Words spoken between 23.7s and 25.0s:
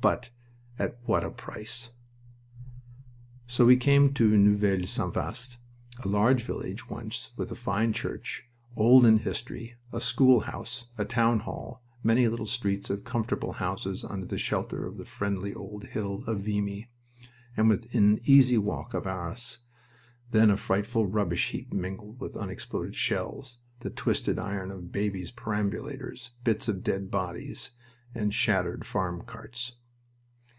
the twisted iron of